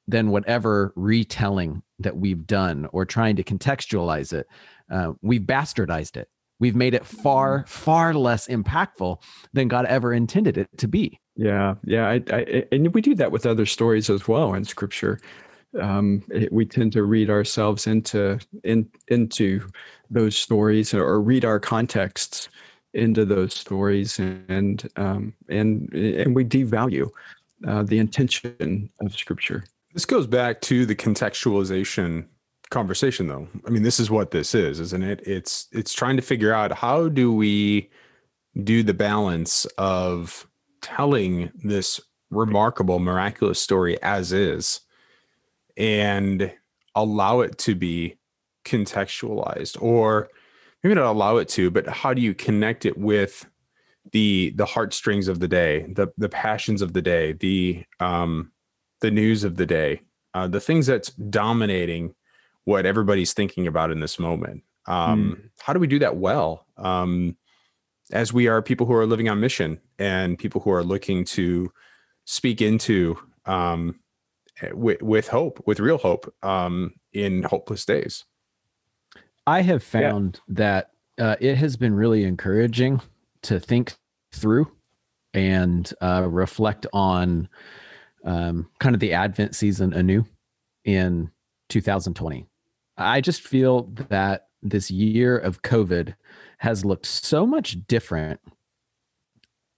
[0.08, 4.46] than whatever retelling that we've done or trying to contextualize it.
[4.90, 6.28] Uh, we've bastardized it.
[6.58, 11.76] We've made it far far less impactful than god ever intended it to be yeah,
[11.84, 15.20] yeah, I, I, and we do that with other stories as well in Scripture.
[15.80, 19.68] Um, it, we tend to read ourselves into in, into
[20.10, 22.48] those stories or read our contexts
[22.92, 27.08] into those stories and um, and and we devalue
[27.68, 29.62] uh, the intention of scripture.
[29.92, 32.26] This goes back to the contextualization
[32.70, 33.46] conversation though.
[33.66, 35.20] I mean this is what this is isn't it?
[35.24, 37.90] It's it's trying to figure out how do we
[38.64, 40.47] do the balance of
[40.80, 44.80] telling this remarkable miraculous story as is
[45.76, 46.52] and
[46.94, 48.16] allow it to be
[48.64, 50.28] contextualized or
[50.82, 53.46] maybe not allow it to but how do you connect it with
[54.12, 58.52] the the heartstrings of the day the the passions of the day the um
[59.00, 60.00] the news of the day
[60.34, 62.14] uh, the things that's dominating
[62.64, 65.50] what everybody's thinking about in this moment um mm.
[65.60, 67.36] how do we do that well um
[68.12, 71.72] as we are people who are living on mission and people who are looking to
[72.24, 73.98] speak into um
[74.72, 78.24] with, with hope with real hope um in hopeless days
[79.48, 80.54] I have found yeah.
[80.56, 83.00] that uh, it has been really encouraging
[83.42, 83.94] to think
[84.30, 84.70] through
[85.32, 87.48] and uh, reflect on
[88.24, 90.26] um, kind of the Advent season anew
[90.84, 91.30] in
[91.70, 92.46] 2020.
[92.98, 96.14] I just feel that this year of COVID
[96.58, 98.40] has looked so much different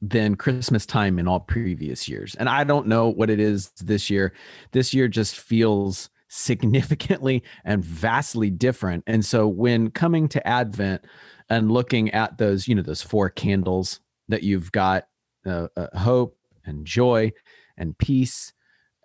[0.03, 2.35] than Christmas time in all previous years.
[2.37, 4.33] And I don't know what it is this year.
[4.73, 9.05] This year just feels significantly and vastly different.
[9.07, 11.05] And so when coming to Advent
[11.51, 15.07] and looking at those, you know, those four candles that you've got
[15.45, 17.33] uh, uh, hope and joy
[17.77, 18.53] and peace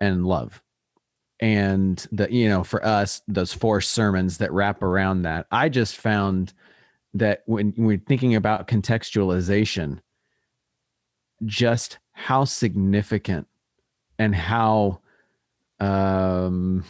[0.00, 0.62] and love.
[1.40, 5.96] And the, you know, for us, those four sermons that wrap around that, I just
[5.96, 6.54] found
[7.14, 10.00] that when, we're thinking about contextualization,
[11.44, 13.46] just how significant
[14.18, 15.00] and how
[15.80, 16.82] um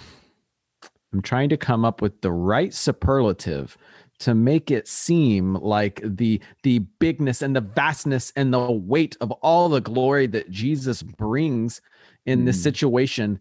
[1.12, 3.76] I'm trying to come up with the right superlative
[4.18, 9.32] to make it seem like the the bigness and the vastness and the weight of
[9.32, 11.80] all the glory that Jesus brings
[12.24, 12.44] in mm.
[12.46, 13.40] this situation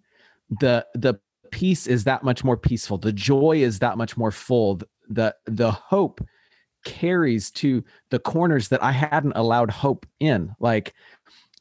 [0.49, 1.15] the the
[1.51, 5.71] peace is that much more peaceful the joy is that much more full the the
[5.71, 6.25] hope
[6.85, 10.93] carries to the corners that I hadn't allowed hope in like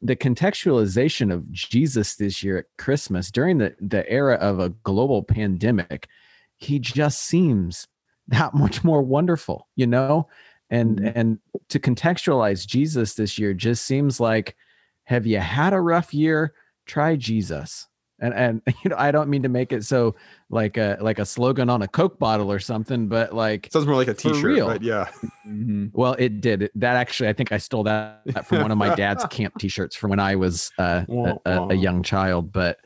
[0.05, 5.23] the contextualization of Jesus this year at Christmas during the, the era of a global
[5.23, 6.09] pandemic,
[6.57, 7.89] he just seems
[8.29, 10.29] that much more wonderful, you know?
[10.71, 11.19] And mm-hmm.
[11.19, 14.57] and to contextualize Jesus this year just seems like
[15.05, 16.55] have you had a rough year?
[16.87, 17.87] Try Jesus
[18.21, 20.15] and and you know i don't mean to make it so
[20.51, 23.97] like a like a slogan on a coke bottle or something but like sounds more
[23.97, 25.09] like a t-shirt but yeah.
[25.47, 25.89] Mm-hmm.
[25.93, 26.71] well it did.
[26.75, 30.09] That actually i think i stole that from one of my dad's camp t-shirts from
[30.09, 32.79] when i was uh, a, a, a, young child but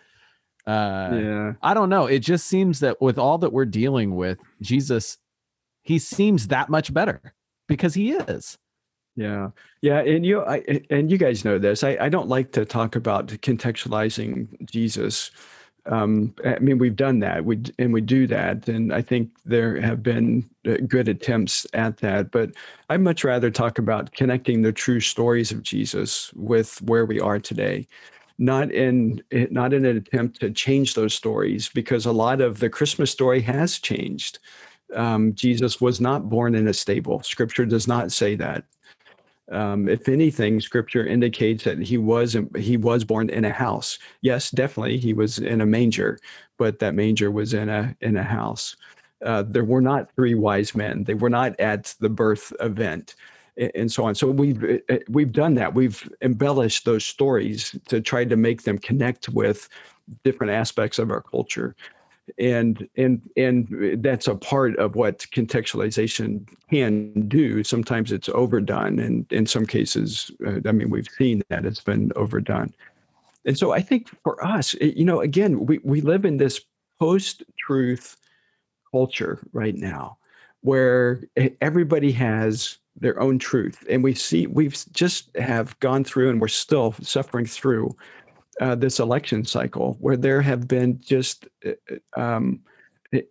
[0.67, 1.53] uh yeah.
[1.63, 2.07] I don't know.
[2.07, 5.19] It just seems that with all that we're dealing with jesus
[5.83, 7.33] he seems that much better
[7.69, 8.59] because he is
[9.19, 9.51] yeah,
[9.83, 11.83] yeah, and you, I, and you guys know this.
[11.83, 15.33] I, I don't like to talk about contextualizing Jesus.
[15.87, 19.81] Um, I mean, we've done that, we and we do that, and I think there
[19.81, 22.31] have been uh, good attempts at that.
[22.31, 22.51] But
[22.91, 27.41] I'd much rather talk about connecting the true stories of Jesus with where we are
[27.41, 27.89] today,
[28.39, 32.71] not in not in an attempt to change those stories, because a lot of the
[32.71, 34.39] Christmas story has changed.
[34.95, 37.23] Um, Jesus was not born in a stable.
[37.23, 38.65] Scripture does not say that.
[39.51, 43.99] Um, if anything, Scripture indicates that he was he was born in a house.
[44.21, 46.19] Yes, definitely, he was in a manger,
[46.59, 48.77] but that manger was in a in a house.
[49.25, 51.05] Uh, there were not three wise men.
[51.05, 53.15] They were not at the birth event,
[53.57, 54.15] and so on.
[54.15, 55.75] So we've uh, uh, we've done that.
[55.75, 59.69] We've embellished those stories to try to make them connect with
[60.25, 61.75] different aspects of our culture
[62.39, 67.65] and and and that's a part of what contextualization can do.
[67.65, 72.13] Sometimes it's overdone and in some cases uh, i mean we've seen that it's been
[72.17, 72.73] overdone.
[73.45, 76.61] And so i think for us you know again we, we live in this
[76.99, 78.17] post-truth
[78.91, 80.19] culture right now
[80.63, 81.23] where
[81.61, 86.49] everybody has their own truth and we see we've just have gone through and we're
[86.49, 87.95] still suffering through
[88.61, 91.73] uh, this election cycle where there have been just uh,
[92.17, 92.61] uh, um,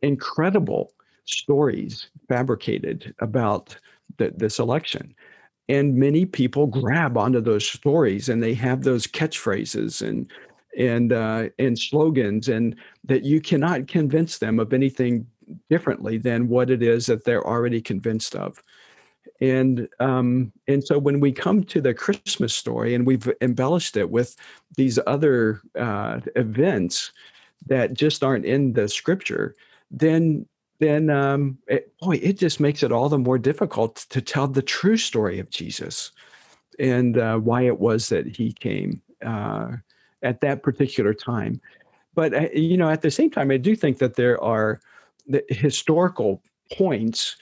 [0.02, 0.94] incredible
[1.26, 3.78] stories fabricated about
[4.18, 5.14] the, this election.
[5.70, 10.32] And many people grab onto those stories and they have those catchphrases and
[10.78, 15.26] and uh, and slogans and that you cannot convince them of anything
[15.70, 18.62] differently than what it is that they're already convinced of
[19.40, 24.10] and um, and so when we come to the Christmas story and we've embellished it
[24.10, 24.36] with
[24.76, 27.12] these other uh, events
[27.68, 29.56] that just aren't in the scripture,
[29.92, 30.46] then
[30.80, 34.62] then um, it, boy, it just makes it all the more difficult to tell the
[34.62, 36.12] true story of Jesus
[36.80, 39.72] and uh, why it was that he came uh,
[40.22, 41.60] at that particular time.
[42.16, 44.80] But uh, you know, at the same time, I do think that there are
[45.28, 47.36] the historical points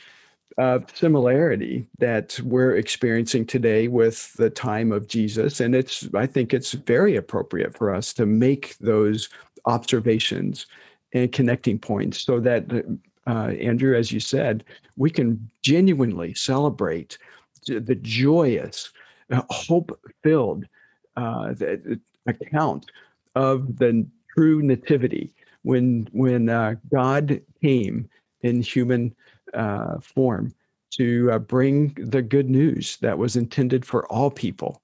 [0.58, 6.54] of similarity that we're experiencing today with the time of Jesus, and it's I think
[6.54, 9.30] it's very appropriate for us to make those
[9.66, 10.68] observations
[11.14, 12.66] and connecting points so that
[13.28, 14.64] uh, Andrew, as you said,
[14.98, 17.18] we can genuinely celebrate
[17.68, 18.92] the joyous,
[19.32, 20.66] uh, hope-filled
[21.18, 21.54] uh,
[22.28, 22.86] account
[23.36, 25.34] of the true nativity
[25.64, 28.08] when when uh, God came
[28.42, 29.16] in human
[29.56, 30.54] uh, form
[30.92, 34.82] to uh, bring the good news that was intended for all people,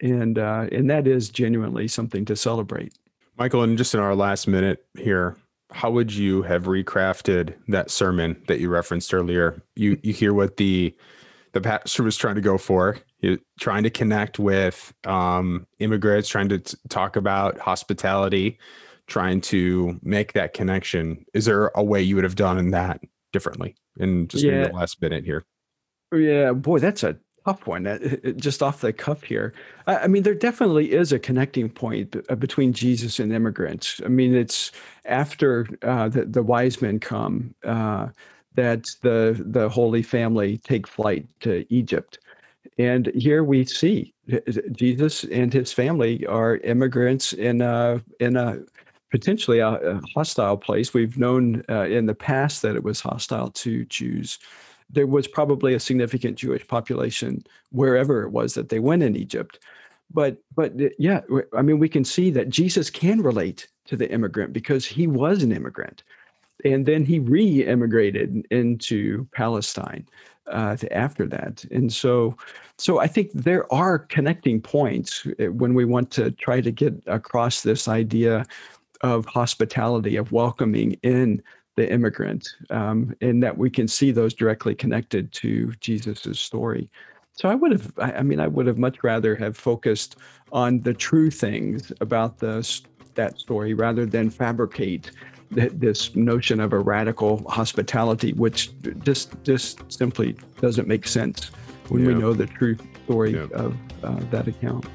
[0.00, 2.94] and and that is genuinely something to celebrate.
[3.38, 5.36] Michael, and just in our last minute here,
[5.70, 9.62] how would you have recrafted that sermon that you referenced earlier?
[9.74, 10.94] You you hear what the
[11.52, 12.98] the pastor was trying to go for.
[13.60, 18.58] Trying to connect with um, immigrants, trying to t- talk about hospitality,
[19.06, 21.24] trying to make that connection.
[21.32, 23.00] Is there a way you would have done in that
[23.32, 23.74] differently?
[23.98, 24.68] In just yeah.
[24.68, 25.44] the last minute here.
[26.12, 27.84] Yeah, boy, that's a tough one.
[27.84, 29.54] That, just off the cuff here.
[29.86, 34.00] I, I, mean, there definitely is a connecting point uh, between Jesus and immigrants.
[34.04, 34.72] I mean, it's
[35.04, 38.08] after uh, the, the wise men come uh,
[38.54, 42.18] that the the Holy Family take flight to Egypt,
[42.78, 44.12] and here we see
[44.72, 48.58] Jesus and his family are immigrants in a in a
[49.12, 50.92] potentially a, a hostile place.
[50.92, 54.40] We've known uh, in the past that it was hostile to Jews
[54.92, 59.58] there was probably a significant Jewish population wherever it was that they went in Egypt.
[60.12, 61.22] But but uh, yeah,
[61.56, 65.42] I mean, we can see that Jesus can relate to the immigrant because he was
[65.42, 66.02] an immigrant,
[66.64, 70.06] and then he re-immigrated into Palestine
[70.48, 71.64] uh, after that.
[71.70, 72.36] And so,
[72.76, 76.94] so I think there are connecting points uh, when we want to try to get
[77.06, 78.44] across this idea
[79.02, 81.42] of hospitality, of welcoming in
[81.76, 86.90] the immigrant, um, and that we can see those directly connected to Jesus's story.
[87.34, 90.16] So I would have, I mean, I would have much rather have focused
[90.52, 92.62] on the true things about the
[93.14, 95.10] that story rather than fabricate
[95.54, 98.70] th- this notion of a radical hospitality, which
[99.02, 101.50] just just simply doesn't make sense
[101.88, 102.08] when yeah.
[102.08, 103.46] we know the true story yeah.
[103.52, 104.86] of uh, that account.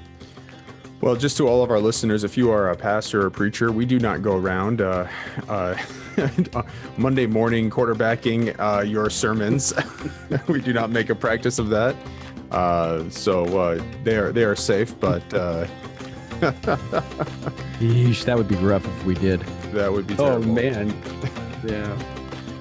[1.00, 3.86] Well, just to all of our listeners, if you are a pastor or preacher, we
[3.86, 5.08] do not go around uh,
[5.48, 5.76] uh,
[6.98, 9.74] Monday morning quarterbacking uh, your sermons.
[10.48, 11.96] we do not make a practice of that.
[12.50, 15.68] Uh, so uh, they are they are safe, but uh,
[17.80, 19.42] Yeesh, that would be rough if we did.
[19.74, 20.50] That would be oh, terrible.
[20.50, 20.90] Oh man,
[21.64, 21.96] yeah.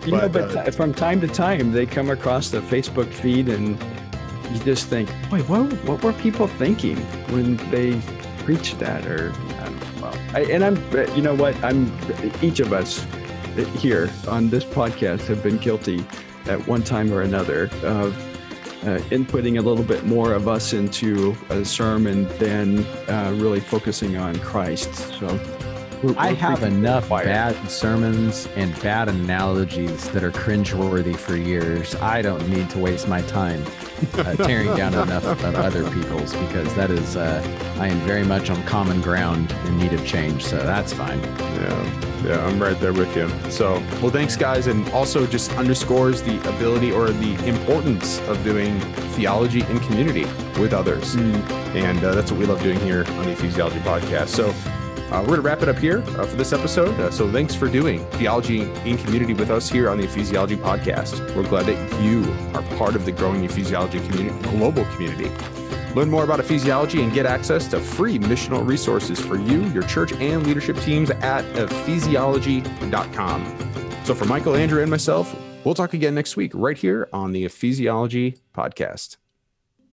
[0.05, 3.81] You but, know, but from time to time they come across the Facebook feed and
[4.53, 6.97] you just think, wait, what, what were people thinking
[7.33, 8.01] when they
[8.47, 9.33] preach that or
[10.01, 10.77] well, I, and I'm
[11.17, 11.93] you know what I'm
[12.41, 13.05] each of us
[13.77, 16.05] here on this podcast have been guilty
[16.47, 18.17] at one time or another of
[18.85, 24.17] uh, inputting a little bit more of us into a sermon than uh, really focusing
[24.17, 24.95] on Christ.
[25.19, 25.27] So
[26.03, 31.95] we're, we're I have enough bad sermons and bad analogies that are cringeworthy for years.
[31.97, 33.65] I don't need to waste my time
[34.15, 37.43] uh, tearing down enough of other people's because that is uh,
[37.79, 40.45] I am very much on common ground in need of change.
[40.45, 41.23] So that's fine.
[41.23, 43.29] Yeah, yeah, I'm right there with you.
[43.51, 48.79] So well, thanks guys, and also just underscores the ability or the importance of doing
[49.17, 50.25] theology in community
[50.61, 51.51] with others, mm.
[51.75, 54.29] and uh, that's what we love doing here on the Ecclesiology podcast.
[54.29, 54.55] So.
[55.11, 56.99] Uh, we're going to wrap it up here uh, for this episode.
[56.99, 61.35] Uh, so thanks for doing theology in community with us here on the Ecclesiology podcast.
[61.37, 65.31] We're glad that you are part of the growing ecclesiology community, global community.
[65.95, 70.13] Learn more about ecclesiology and get access to free missional resources for you, your church,
[70.13, 73.59] and leadership teams at ecclesiology.com.
[74.05, 75.35] So for Michael, Andrew, and myself,
[75.65, 79.17] we'll talk again next week right here on the Ecclesiology podcast.